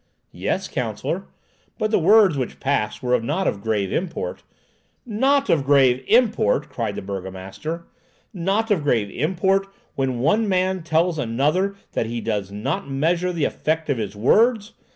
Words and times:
"Yes, 0.33 0.67
counsellor; 0.67 1.27
but 1.77 1.91
the 1.91 1.99
words 1.99 2.35
which 2.35 2.59
passed 2.59 3.03
were 3.03 3.19
not 3.21 3.47
of 3.47 3.61
grave 3.61 3.93
import." 3.93 4.41
"Not 5.05 5.47
of 5.47 5.63
grave 5.63 6.03
import!" 6.07 6.69
cried 6.71 6.95
the 6.95 7.03
burgomaster. 7.03 7.85
"Not 8.33 8.71
of 8.71 8.81
grave 8.81 9.11
import, 9.11 9.67
when 9.93 10.17
one 10.17 10.49
man 10.49 10.81
tells 10.81 11.19
another 11.19 11.75
that 11.91 12.07
he 12.07 12.19
does 12.19 12.51
not 12.51 12.89
measure 12.89 13.31
the 13.31 13.45
effect 13.45 13.91
of 13.91 13.99
his 13.99 14.15
words! 14.15 14.73